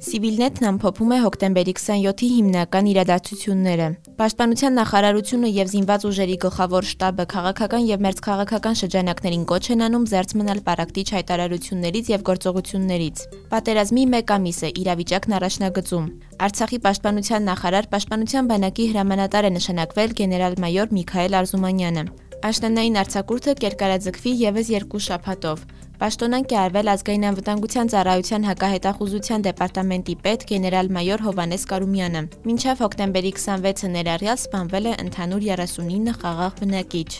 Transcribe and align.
Սիվիլնետն 0.00 0.66
ամփոփում 0.68 1.10
է 1.12 1.16
հոկտեմբերի 1.20 1.72
27-ի 1.76 2.28
հիմնական 2.34 2.86
իրադարձությունները։ 2.88 3.88
Պաշտպանության 4.20 4.78
նախարարությունը 4.80 5.50
եւ 5.52 5.68
զինված 5.72 6.06
ուժերի 6.10 6.36
գլխավոր 6.44 6.88
շտաբը 6.90 7.26
քաղաքական 7.34 7.84
եւ 7.90 8.04
մերձքաղաքական 8.06 8.78
շրջանակներին 8.80 9.44
կոչ 9.52 9.60
են 9.76 9.84
անում 9.88 10.08
զերծ 10.14 10.34
մնալ 10.40 10.62
պարակտիչ 10.70 11.06
հայտարարություններից 11.16 12.10
եւ 12.14 12.24
գործողություններից։ 12.30 13.26
Պատերազմի 13.52 14.06
1 14.22 14.34
ամիս 14.40 14.62
է 14.64 14.72
իրավիճակն 14.80 15.36
առաջնագծում։ 15.40 16.08
Արցախի 16.48 16.82
պաշտպանության 16.88 17.46
նախարար 17.52 17.92
Պաշտպանության 17.92 18.50
բանակի 18.54 18.90
հրամանատար 18.94 19.52
է 19.52 19.54
նշանակվել 19.60 20.18
գեներալ-մայոր 20.24 20.98
Միքայել 21.00 21.40
Արզումանյանը։ 21.44 22.08
Աշնանային 22.40 22.94
արձակուրդը 22.96 23.52
կերկարաձգվի 23.60 24.30
եւս 24.40 24.68
երկու 24.72 25.00
շաբաթով։ 25.06 25.64
Պաշտոնանկ 26.00 26.54
է 26.54 26.56
արվել 26.60 26.90
ազգային 26.92 27.26
անվտանգության 27.30 27.90
ծառայության 27.92 28.46
հակահետախուզության 28.48 29.44
դեպարտամենտի 29.46 30.14
պետ 30.24 30.46
գեներալ-մայոր 30.48 31.24
Հովանես 31.26 31.68
Կարումյանը։ 31.74 32.24
Մինչև 32.48 32.82
հոկտեմբերի 32.86 33.34
26-ը 33.36 33.92
ներառյալ 34.00 34.40
սպանվել 34.40 34.88
է 34.88 34.98
ընդհանուր 35.04 35.48
39 35.52 36.16
խաղաղ 36.24 36.56
բնակիչ։ 36.64 37.10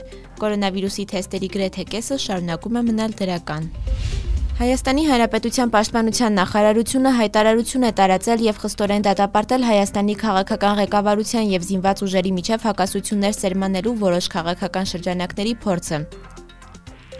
Կորոնավիրուսի 0.40 1.10
թեստերի 1.12 1.52
գրեթե 1.60 1.90
կեսը 1.92 2.20
շարունակում 2.24 2.80
է 2.80 2.86
մնալ 2.88 3.20
դրական։ 3.20 3.68
Հայաստանի 4.60 5.02
Հանրապետության 5.08 5.70
Պաշտպանության 5.72 6.34
նախարարությունը 6.36 7.10
հայտարարություն 7.16 7.86
է 7.88 7.92
տարածել 8.00 8.42
եւ 8.44 8.58
խստորեն 8.60 9.06
դատապարտել 9.06 9.62
Հայաստանի 9.64 10.16
քաղաքական 10.20 10.74
ղեկավարության 10.80 11.46
եւ 11.48 11.64
զինված 11.68 12.02
ուժերի 12.04 12.32
միջև 12.38 12.66
հակասություններ 12.68 13.38
սերմանելու 13.38 13.94
որոշ 14.04 14.28
քաղաքական 14.36 14.90
շրջանակների 14.92 15.56
փորձը։ 15.64 16.02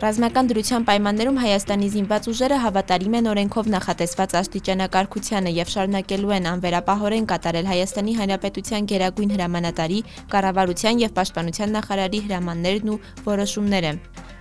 Ռազմական 0.05 0.53
դրության 0.53 0.85
պայմաններում 0.93 1.41
Հայաստանի 1.41 1.89
զինված 1.97 2.29
ուժերը 2.29 2.61
հավատարիմ 2.61 3.17
են 3.25 3.33
օրենքով 3.33 3.73
նախատեսված 3.81 4.37
աստիճանակարգությանը 4.45 5.57
եւ 5.65 5.75
շարունակելու 5.81 6.35
են 6.37 6.49
անվերապահորեն 6.53 7.29
կատարել 7.33 7.73
Հայաստանի 7.73 8.17
Հանրապետության 8.21 8.91
գերագույն 8.93 9.37
հրամանատարի, 9.41 10.01
կառավարության 10.37 11.05
եւ 11.09 11.17
պաշտպանության 11.21 11.79
նախարարի 11.81 12.27
հրամաններն 12.29 12.93
ու 12.97 13.01
որոշումները։ 13.33 13.95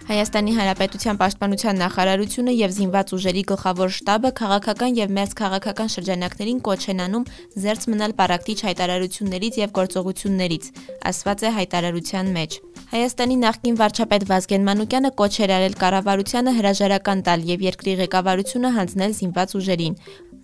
Հայաստանի 0.10 0.54
Հանրապետության 0.58 1.18
Պաշտպանության 1.22 1.76
նախարարությունը 1.80 2.54
եւ 2.58 2.72
զինված 2.74 3.12
ուժերի 3.14 3.42
գլխավոր 3.52 3.92
շտաբը 3.94 4.30
քաղաքական 4.40 4.96
եւ 4.98 5.12
մերձքաղաքական 5.18 5.92
շրջանակներին 5.94 6.62
կոչ 6.66 6.80
են 6.94 7.04
անում 7.04 7.28
զերծ 7.66 7.84
մնալ 7.94 8.16
պարակտիչ 8.22 8.56
հայտարարություններից 8.66 9.60
եւ 9.62 9.76
գործողություններից, 9.78 10.66
ասված 11.14 11.44
է 11.46 11.52
հայտարարության 11.60 12.32
մեջ։ 12.40 12.58
Հայաստանի 12.90 13.38
նախկին 13.46 13.78
վարչապետ 13.84 14.26
Վազգեն 14.34 14.66
Մանուկյանը 14.66 15.12
կոչ 15.22 15.34
էր 15.46 15.54
արել 15.60 15.78
կառավարությանը 15.84 16.56
հրաժարական 16.58 17.22
տալ 17.30 17.46
եւ 17.54 17.68
երկրի 17.70 17.94
ղեկավարությունը 18.02 18.74
հանձնել 18.80 19.14
զինված 19.20 19.54
ուժերին։ 19.62 20.00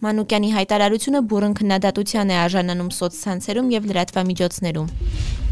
Մանուկյանի 0.06 0.54
հայտարարությունը 0.60 1.24
բուրըն 1.34 1.58
քննադատության 1.58 2.36
է 2.36 2.38
արժանանում 2.46 2.94
սոցցանցերում 3.02 3.74
եւ 3.80 3.90
լրատվամիջոցներում։ 3.90 5.45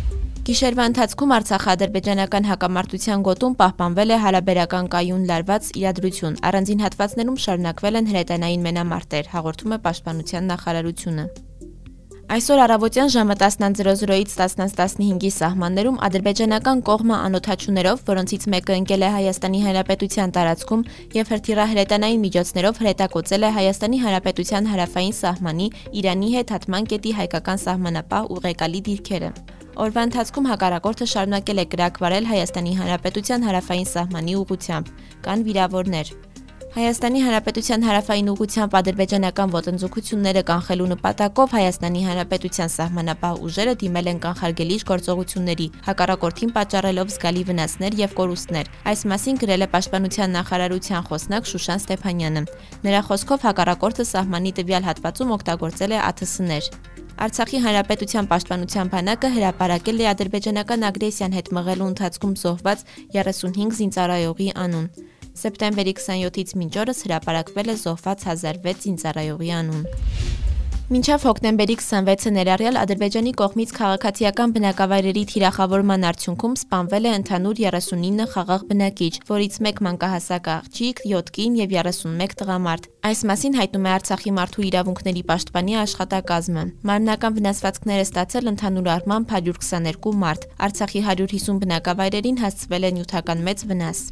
Գիշերվա 0.44 0.86
ընթացքում 0.90 1.32
Արցախ-ադրբեջանական 1.34 2.48
հակամարտության 2.50 3.22
գոտում 3.24 3.54
պահպանվել 3.62 4.10
է 4.12 4.16
հարաբերական 4.24 4.90
կայուն 4.92 5.22
լարված 5.30 5.70
իրադրություն։ 5.80 6.36
Առանձին 6.50 6.84
հատվածներում 6.84 7.38
շարունակվել 7.44 8.00
են 8.00 8.10
հրետանային 8.12 8.66
մենամարտեր, 8.68 9.30
հաղորդում 9.38 9.76
է 9.76 9.80
Պաշտպանության 9.88 10.52
նախարարությունը։ 10.52 11.26
Այսօր 12.34 12.60
առավոտյան 12.66 13.10
ժամը 13.14 13.36
10:00-ից 13.40 14.36
10:15-ի 14.44 15.32
սահմաններում 15.38 15.98
ադրբեջանական 16.12 16.84
կողմը 16.92 17.16
անօթաչուներով, 17.24 18.04
որոնցից 18.12 18.48
մեկը 18.52 18.78
ընկել 18.84 19.04
է 19.08 19.10
Հայաստանի 19.16 19.60
Հանրապետության 19.64 20.36
տարածքում 20.36 20.86
եւ 21.24 21.34
հրթիռահրետանային 21.34 22.24
միջոցներով 22.28 22.84
հրետակոծել 22.84 23.44
է 23.48 23.56
Հայաստանի 23.64 23.98
Հանրապետության 24.04 24.72
հարավային 24.76 25.20
սահմանի 25.24 25.68
Իրանի 26.04 26.30
հետ 26.38 26.56
հատման 26.58 26.88
կետի 26.92 27.12
հայկական 27.24 27.68
սահմանապահ 27.68 28.32
ուղեկալի 28.38 28.88
դիրքերը։ 28.92 29.32
Օրվա 29.74 30.02
ընթացքում 30.06 30.48
հակառակորդը 30.52 31.06
շարունակել 31.14 31.62
է 31.62 31.66
կրակ 31.72 31.96
վարել 32.04 32.28
Հայաստանի 32.30 32.74
Հանրապետության 32.78 33.48
հարավային 33.48 33.90
սահմանի 33.90 34.36
ուղությամբ։ 34.44 34.92
Կան 35.26 35.46
վիրավորներ։ 35.48 36.12
Հայաստանի 36.74 37.20
Հանրապետության 37.22 37.84
հարավային 37.86 38.30
ուղությամբ 38.34 38.76
ադրբեջանական 38.80 39.52
ոտնձգությունները 39.54 40.42
կանխելու 40.50 40.88
նպատակով 40.94 41.52
Հայաստանի 41.58 42.02
Հանրապետության 42.06 42.72
սահմանապահ 42.76 43.42
ուժերը 43.50 43.76
դիմել 43.84 44.10
են 44.14 44.22
կանխարգելիչ 44.24 44.80
գործողությունների, 44.94 45.68
հակառակորդին 45.90 46.54
պատճառելով 46.58 47.14
զգալի 47.14 47.44
վնասներ 47.50 48.00
եւ 48.02 48.16
կորուստներ։ 48.18 48.72
Այս 48.90 49.06
մասին 49.14 49.38
գրել 49.44 49.66
է 49.66 49.68
Պաշտպանության 49.74 50.34
նախարարության 50.38 51.06
խոսնակ 51.14 51.52
Շուշան 51.54 51.84
Ստեփանյանը։ 51.86 52.44
Նրա 52.90 53.02
խոսքով 53.10 53.46
հակառակորդը 53.54 54.08
սահմանի 54.14 54.58
տվյալ 54.58 54.90
հատվածում 54.90 55.38
օգտագործել 55.38 55.94
է 55.94 56.02
ԱԹՍ-ներ։ 56.10 56.93
Արցախի 57.14 57.60
Հանրապետության 57.62 58.28
Պաշտպանության 58.32 58.90
բանակը 58.90 59.30
հրապարակել 59.36 60.02
է 60.02 60.08
ադրբեջանական 60.12 60.86
ագրեսիան 60.90 61.36
հետ 61.38 61.52
մղելու 61.58 61.90
ընթացքում 61.94 62.34
զոհված 62.42 62.86
35 63.14 63.78
զինծառայողի 63.80 64.50
անուն։ 64.66 64.88
Սեպտեմբերի 65.44 65.94
27-ից 66.02 66.56
մինչ 66.62 66.74
օրս 66.84 67.04
հրապարակվել 67.08 67.74
է 67.74 67.78
զոհված 67.86 68.30
1006 68.34 68.88
զինծառայողի 68.88 69.54
անուն։ 69.62 69.86
Մինչև 70.94 71.24
հոկտեմբերի 71.26 71.76
26-ը 71.82 72.32
ներառյալ 72.36 72.76
Ադրբեջանի 72.78 73.32
կողմից 73.40 73.72
քաղաքացիական 73.74 74.52
բնակավայրերի 74.54 75.24
թիրախավորման 75.32 76.04
արդյունքում 76.10 76.58
սպանվել 76.60 77.08
է 77.10 77.14
ընդհանուր 77.18 77.62
39 77.64 78.28
խաղաղ 78.34 78.66
բնակիչ, 78.70 79.14
որից 79.32 79.58
1 79.64 79.82
մանկահասակ 79.88 80.50
աղջիկ, 80.54 81.02
7 81.14 81.34
կին 81.38 81.58
եւ 81.64 81.74
31 81.80 82.38
տղամարդ։ 82.44 82.86
Այս 83.10 83.26
մասին 83.32 83.58
հայտնում 83.58 83.90
է 83.90 83.94
Արցախի 83.96 84.36
մարդու 84.38 84.68
իրավունքների 84.70 85.26
պաշտպանի 85.34 85.80
աշխատակազմը։ 85.82 86.68
Մարմնական 86.94 87.38
վնասվածքներ 87.42 88.04
է 88.04 88.06
ստացել 88.12 88.54
ընդհանուր 88.54 88.94
առմամբ 89.00 89.36
122 89.42 90.16
մարդ։ 90.28 90.48
Արցախի 90.70 91.04
150 91.10 91.60
բնակավայրերին 91.66 92.42
հասցվել 92.46 92.86
է 92.86 92.96
նյութական 93.02 93.46
մեծ 93.50 93.68
վնաս։ 93.74 94.06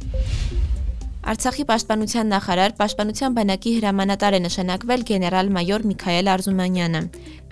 Արցախի 1.22 1.64
պաշտպանության 1.68 2.32
նախարար 2.32 2.72
Պաշտպանության 2.80 3.34
բանակի 3.36 3.72
հրամանատար 3.76 4.34
է 4.34 4.38
նշանակվել 4.42 5.02
գեներալ-մայոր 5.10 5.84
Միքայել 5.86 6.30
Արզումանյանը։ 6.32 7.02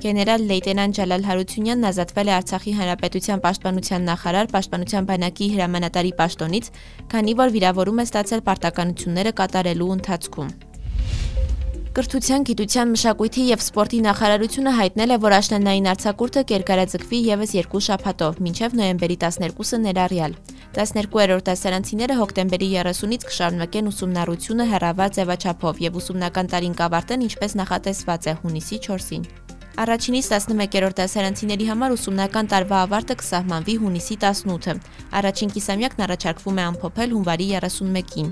Գեներալ 0.02 0.46
լեյտենանտ 0.50 0.96
Ջալալ 0.98 1.26
Հարությունյանն 1.28 1.88
ազատվել 1.90 2.30
է 2.30 2.34
Արցախի 2.34 2.74
հանրապետության 2.80 3.44
պաշտպանության 3.44 4.08
նախարար 4.10 4.50
Պաշտպանության 4.56 5.06
բանակի 5.10 5.48
հրամանատարի 5.54 6.12
պաշտոնից, 6.18 6.72
քանի 7.14 7.36
որ 7.38 7.54
վիրավորում 7.54 8.02
է 8.02 8.06
ստացել 8.10 8.42
պարտականությունները 8.50 9.34
կատարելու 9.38 9.92
ընթացքում։ 10.00 10.50
Կրթության, 11.90 12.44
գիտության, 12.46 12.90
մշակույթի 12.94 13.44
եւ 13.50 13.62
սպորտի 13.66 13.98
նախարարությունը 14.04 14.72
հայտնել 14.78 15.10
է, 15.10 15.16
որ 15.26 15.34
աշնանային 15.40 15.88
արձակուրդը 15.90 16.42
կերկարաձգվի 16.50 17.18
եւս 17.34 17.54
երկու 17.58 17.82
շաբաթով, 17.86 18.38
մինչեւ 18.46 18.76
նոյեմբերի 18.78 19.16
12-ը 19.26 19.80
ներառյալ։ 19.90 20.36
12-րդ 20.70 21.48
դասարանցիները 21.48 22.14
հոկտեմբերի 22.14 22.66
30-ից 22.78 23.24
կշարունակեն 23.26 23.88
ուսումնառությունը 23.90 24.66
հեռավար 24.70 25.08
ձևաչափով 25.16 25.80
եւ 25.82 25.96
ուսումնական 25.98 26.50
տարին 26.52 26.76
կավարտեն 26.78 27.24
ինչպես 27.26 27.56
նախատեսված 27.60 28.28
է 28.30 28.34
հունիսի 28.44 28.78
4-ին։ 28.86 29.24
Առաջինից 29.82 30.30
11-րդ 30.30 30.96
դասարանցիների 31.00 31.66
համար 31.72 31.96
ուսումնական 31.96 32.50
տարվա 32.54 32.78
ավարտը 32.86 33.18
կսահմանվի 33.18 33.76
հունիսի 33.82 34.16
18-ը։ 34.22 34.76
Առաջին 35.20 35.52
կիսամյակն 35.58 36.06
առաջարկվում 36.06 36.60
է 36.60 36.64
ամփոփել 36.70 37.14
հունվարի 37.18 37.46
31-ին։ 37.58 38.30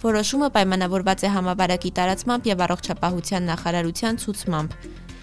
Որոշումը 0.00 0.48
պայմանավորված 0.52 1.24
է 1.24 1.30
համավարակի 1.40 1.90
տարածմամբ 1.96 2.46
եւ 2.50 2.62
առողջապահության 2.66 3.48
նախարարության 3.50 4.20
ցուցմամբ։ 4.20 4.76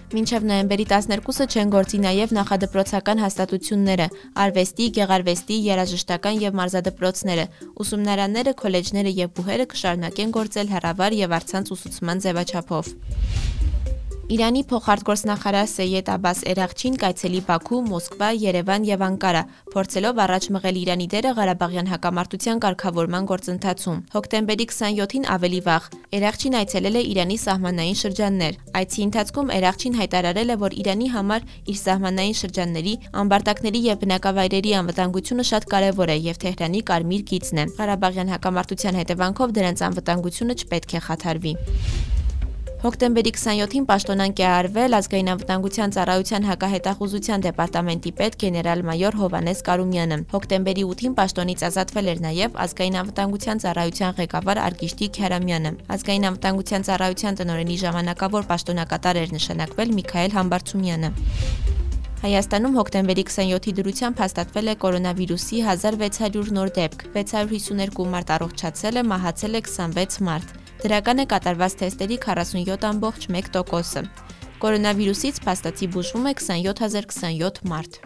Մինչև 0.07 0.45
նոյեմբերի 0.47 0.83
12-ը 0.87 1.45
չեն 1.51 1.71
գործի 1.73 1.97
նաև 1.99 2.33
նախադպրոցական 2.37 3.21
հաստատությունները, 3.23 4.05
արվեստի, 4.43 4.87
գեղարվեստի, 4.97 5.57
երաժշտական 5.65 6.39
եւ 6.45 6.55
մարզադպրոցները, 6.61 7.45
ուսումնարանները, 7.83 8.55
քոլեջները 8.63 9.13
եւ 9.17 9.35
բուհերը 9.41 9.67
կշարունակեն 9.75 10.33
գործել 10.39 10.73
հեռավար 10.77 11.19
եւ 11.27 11.37
առցանց 11.41 11.75
ուսուցման 11.75 12.23
ձևաչափով։ 12.23 12.95
Իրանի 14.27 14.61
փոխարտգործնախարար 14.67 15.67
Սեյեդ 15.71 16.09
Աբաս 16.11 16.39
Էրաղչին 16.51 16.95
կայցելի 16.99 17.39
Բաքու, 17.47 17.77
Մոսկվա, 17.87 18.27
Երևան 18.41 18.87
եւ 18.87 19.03
Անկարա, 19.05 19.43
փորձելով 19.71 20.17
առաջ 20.23 20.47
մղել 20.55 20.79
Իրանի 20.81 21.07
դերը 21.13 21.31
Ղարաբաղյան 21.37 21.87
հակամարտության 21.91 22.59
կարգավորման 22.65 23.29
գործընթացում։ 23.31 24.01
Հոկտեմբերի 24.17 24.65
27-ին 24.73 25.29
ավելի 25.31 25.61
վաղ 25.69 25.87
Էրաղչին 26.19 26.59
այցելել 26.59 26.99
է 26.99 27.05
Իրանի 27.07 27.37
սահմանային 27.47 27.97
շրջաններ։ 28.03 28.59
Այցի 28.83 28.99
ընթացքում 29.07 29.53
Էրաղչին 29.61 29.97
հայտարարել 30.03 30.51
է, 30.51 30.59
որ 30.67 30.77
Իրանի 30.83 31.07
համար 31.15 31.47
իր 31.71 31.79
սահմանային 31.87 32.37
շրջանների, 32.43 32.93
ամբարտակների 33.23 33.81
եւ 33.87 34.03
բնակավայրերի 34.03 34.75
անվտանգությունը 34.83 35.47
շատ 35.55 35.71
կարեւոր 35.71 36.11
է 36.11 36.19
եւ 36.27 36.43
Թեհրանի 36.43 36.83
կարմիր 36.91 37.25
գիծն 37.31 37.63
է։ 37.63 37.67
Ղարաբաղյան 37.79 38.35
հակամարտության 38.35 39.01
հետևանքով 39.03 39.57
դրանց 39.61 39.87
անվտանգությունը 39.87 40.59
չպետք 40.67 40.99
է 40.99 41.03
խաթարվի։ 41.07 41.57
Հոկտեմբերի 42.77 43.31
27-ին 43.33 43.85
պաշտոնանկ 43.89 44.37
է 44.37 44.43
արվել 44.45 44.95
ազգային 44.97 45.29
անվտանգության 45.31 45.93
ծառայության 45.95 46.43
հակահետախուզության 46.47 47.45
դեպարտամենտի 47.45 48.11
պետ 48.19 48.35
գեներալ-մայոր 48.43 49.17
Հովանես 49.17 49.63
Կարումյանը։ 49.69 50.19
Հոկտեմբերի 50.33 50.83
8-ին 50.89 51.15
պաշտոնից 51.17 51.63
ազատվել 51.67 52.11
էր 52.13 52.21
նաև 52.27 52.59
ազգային 52.65 52.99
անվտանգության 53.01 53.61
ծառայության 53.63 54.13
ղեկավար 54.19 54.61
Արգիշտի 54.67 55.07
Քյարամյանը։ 55.17 55.71
Ազգային 55.97 56.29
անվտանգության 56.29 56.85
ծառայության 56.85 57.41
տնօրենի 57.41 57.79
ժամանակավոր 57.81 58.47
պաշտոնակատար 58.53 59.21
էր 59.25 59.33
նշանակվել 59.37 59.97
Միքայել 59.97 60.37
Համբարձումյանը։ 60.37 61.11
Հայաստանում 62.17 62.77
հոկտեմբերի 62.77 63.23
27-ի 63.25 63.73
դրությամբ 63.77 64.21
հաստատվել 64.21 64.69
է 64.69 64.77
կորոնավիրուսի 64.85 65.65
1600 65.73 66.55
նոր 66.57 66.71
դեպք, 66.77 67.03
652 67.17 68.07
մարդ 68.13 68.31
առողջացել 68.37 69.01
է, 69.01 69.05
մահացել 69.13 69.57
է 69.57 69.61
26 69.65 70.23
մարդ։ 70.29 70.66
Դրական 70.77 71.23
է 71.23 71.25
կատարված 71.31 71.73
թեստերի 71.81 72.17
47.1%-ը։ 72.21 74.03
Կորոնավիրուսից 74.61 75.39
փաստացի 75.45 75.87
բուժվում 75.93 76.27
է 76.29 76.33
27027 76.41 77.63
մարդ։ 77.71 77.99